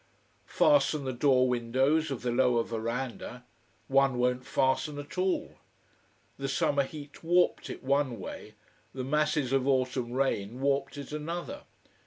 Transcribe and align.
Fasten 0.47 1.03
the 1.05 1.13
door 1.13 1.47
windows 1.47 2.09
of 2.09 2.23
the 2.23 2.31
lower 2.31 2.63
veranda. 2.63 3.45
One 3.87 4.17
won't 4.17 4.47
fasten 4.47 4.97
at 4.97 5.15
all. 5.19 5.57
The 6.39 6.47
summer 6.47 6.81
heat 6.81 7.23
warped 7.23 7.69
it 7.69 7.83
one 7.83 8.19
way, 8.19 8.55
the 8.95 9.03
masses 9.03 9.53
of 9.53 9.67
autumn 9.67 10.13
rain 10.13 10.59
warped 10.59 10.97
it 10.97 11.11
another. 11.11 11.65